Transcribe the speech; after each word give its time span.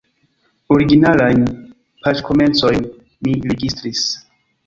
Originalajn 0.75 1.43
paĝkomencojn 2.07 2.87
mi 3.27 3.35
registris. 3.53 4.09